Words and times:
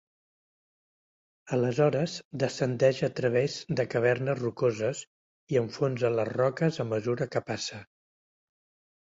Aleshores, 1.57 2.15
descendeix 2.45 3.01
a 3.07 3.09
través 3.19 3.57
de 3.81 3.85
cavernes 3.97 4.41
rocoses 4.41 5.03
i 5.55 5.61
enfonsa 5.65 6.13
les 6.17 6.35
roques 6.39 6.83
a 6.87 6.91
mesura 6.95 7.33
que 7.37 7.45
passa. 7.53 7.85